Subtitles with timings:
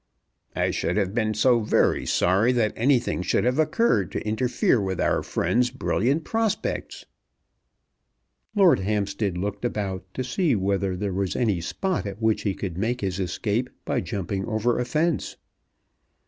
[0.55, 4.99] "I should have been so very sorry that anything should have occurred to interfere with
[4.99, 7.05] our friend's brilliant prospects."
[8.55, 12.79] Lord Hampstead looked about to see whether there was any spot at which he could
[12.79, 15.37] make his escape by jumping over a fence.